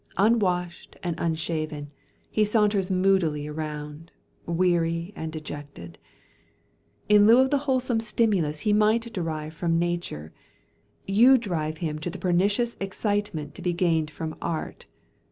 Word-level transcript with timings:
Unwashed 0.17 0.95
and 1.03 1.15
unshaven, 1.19 1.91
he 2.31 2.43
saunters 2.43 2.89
moodily 2.89 3.45
about, 3.45 4.09
weary 4.47 5.13
and 5.15 5.31
dejected. 5.31 5.99
In 7.07 7.27
lieu 7.27 7.37
of 7.37 7.51
the 7.51 7.59
wholesome 7.69 7.99
stimulus 7.99 8.61
he 8.61 8.73
might 8.73 9.13
derive 9.13 9.53
from 9.53 9.77
nature, 9.77 10.33
you 11.05 11.37
drive 11.37 11.77
him 11.77 11.99
to 11.99 12.09
the 12.09 12.17
pernicious 12.17 12.75
excitement 12.79 13.53
to 13.53 13.61
be 13.61 13.73
gained 13.73 14.09
from 14.09 14.35
art. 14.41 14.87